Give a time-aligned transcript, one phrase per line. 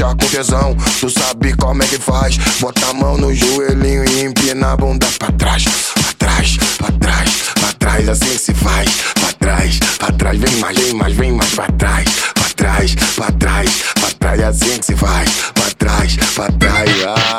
[0.00, 0.76] deixar com tesão.
[0.98, 2.38] Tu sabe como é que faz?
[2.58, 7.30] Bota a mão no joelhinho e empina a bunda pra trás, pra trás, pra trás,
[7.54, 8.88] pra trás, assim se faz.
[9.14, 13.30] Pra trás, pra trás, vem mais, vem mais, vem mais pra trás, pra trás, pra
[13.32, 15.30] trás, pra trás, assim que se faz.
[15.54, 16.90] Pra trás, pra trás,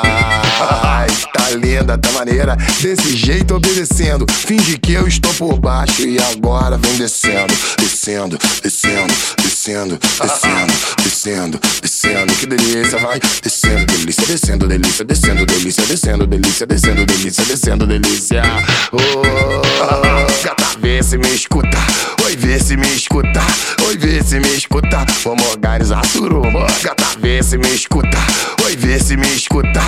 [0.04, 0.11] ai,
[1.98, 4.26] tá maneira, desse jeito obedecendo.
[4.30, 11.60] Finge que eu estou por baixo e agora vem descendo, descendo, descendo, descendo, descendo, descendo,
[11.80, 12.32] descendo.
[12.34, 18.42] Que delícia, vai descendo, delícia, descendo, delícia, descendo, delícia, descendo, delícia, descendo, delícia, descendo, delícia.
[18.92, 21.78] Oh, gata, vê se me escuta.
[22.24, 23.40] Oi, vê se me escuta.
[23.86, 25.04] Oi, vê se me escuta.
[25.24, 26.66] Vamos organizar suruba.
[26.82, 28.18] Gata, vê se me escuta.
[28.64, 29.80] Oi, vê se me escuta.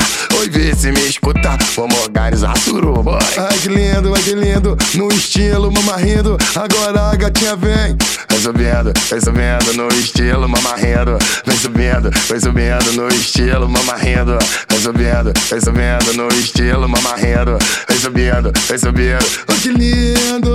[0.77, 1.57] Se me escuta.
[1.77, 3.19] Vamos organizar suruba.
[3.39, 6.37] Ai que lindo, ai que lindo, no estilo mamarrindo.
[6.55, 7.97] Agora a gatinha vem.
[8.29, 11.19] Vem subindo, vem subindo no estilo mamarrendo.
[11.47, 14.39] Vem subindo, vem subindo no estilo mamarrendo.
[14.69, 17.59] Vem subindo, vem subindo no estilo mamarrendo.
[17.89, 19.27] Vem subindo, vem subindo.
[19.49, 20.55] Ai que lindo.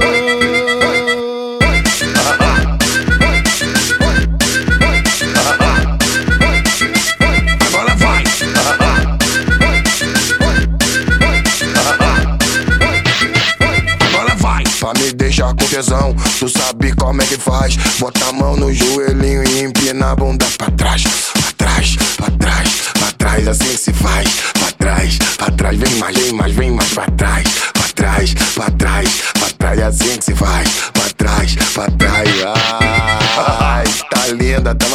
[14.79, 17.75] Pra me deixar com tesão, tu sabe como é que faz.
[17.99, 22.48] Bota a mão no joelhinho e empina a bunda pra trás, pra trás, pra trás,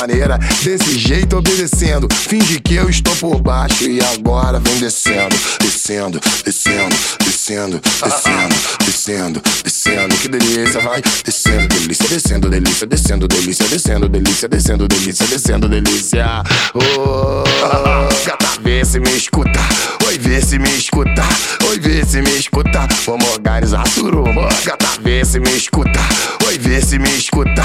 [0.05, 2.07] maneira, desse jeito obedecendo.
[2.13, 9.43] Finge que eu estou por baixo e agora vem descendo, descendo, descendo, descendo, descendo, descendo,
[9.65, 10.15] descendo.
[10.17, 16.43] Que delícia, vai descendo, delícia, descendo, delícia, descendo, delícia, descendo, delícia, descendo, delícia, descendo, delícia.
[16.75, 17.45] Oh,
[18.27, 19.61] gata, vê se me escuta.
[20.07, 21.23] Oi, vê se me escuta.
[21.71, 22.87] Oi, vê se me escuta.
[23.07, 24.49] Vamos organizar suruba.
[24.65, 26.01] Gata, vê se me escuta.
[26.47, 27.63] Oi, vê se me escuta.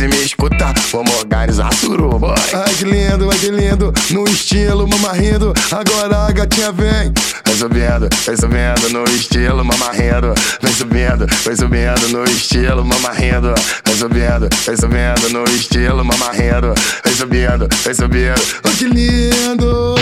[0.00, 0.72] Se me escuta.
[0.92, 2.34] Vamos organizar suruba.
[2.54, 5.52] Ai que lindo, ai que lindo, no estilo mamarrindo.
[5.70, 7.12] Agora a gatinha vem.
[7.44, 10.32] Vem subindo, vem subindo no estilo mamarrendo.
[10.62, 13.52] Vem subindo, vem subindo no estilo mamarrendo.
[13.84, 16.74] Vem subindo, vem subindo no estilo mamarrendo.
[17.04, 18.42] Vem subindo, vem subindo.
[18.64, 19.99] Ai que lindo.